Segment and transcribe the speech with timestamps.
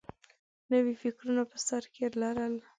[0.71, 2.53] نوي فکرونه په سر کې لرل